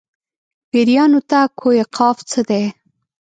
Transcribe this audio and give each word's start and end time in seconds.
پېریانو 0.69 1.21
ته 1.29 1.39
کوه 1.59 1.83
قاف 1.95 2.17
څه 2.29 2.41
دي. 2.49 2.63